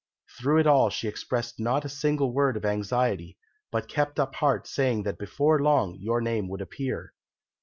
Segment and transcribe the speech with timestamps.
[0.39, 3.37] Through it all she expressed not a single word of anxiety,
[3.71, 7.13] but kept up heart saying that before long your name would appear.